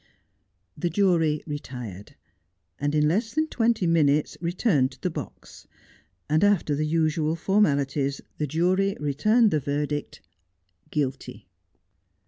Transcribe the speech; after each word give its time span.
The 0.75 0.89
jury 0.89 1.43
retired, 1.45 2.15
and 2.79 2.95
in 2.95 3.07
less 3.07 3.35
than 3.35 3.45
twenty 3.49 3.85
minutes 3.85 4.35
returned 4.41 4.93
to 4.93 4.99
the 5.01 5.11
box, 5.11 5.67
and 6.27 6.43
after 6.43 6.73
the 6.73 6.87
usual 6.87 7.35
formalities 7.35 8.19
the 8.39 8.47
jury 8.47 8.97
returned 8.99 9.51
the 9.51 9.59
verdict' 9.59 10.23
guilty.' 10.89 11.47